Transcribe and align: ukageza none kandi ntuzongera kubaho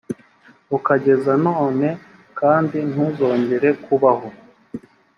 ukageza 0.77 1.31
none 1.45 1.87
kandi 2.39 2.77
ntuzongera 2.89 3.69
kubaho 3.85 4.27